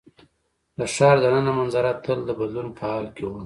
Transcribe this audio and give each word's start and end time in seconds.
د 0.77 0.79
ښار 0.93 1.15
د 1.21 1.25
ننه 1.35 1.51
منظره 1.59 1.91
تل 2.03 2.19
د 2.25 2.29
بدلون 2.39 2.67
په 2.77 2.83
حال 2.91 3.05
کې 3.15 3.23
وه. 3.29 3.39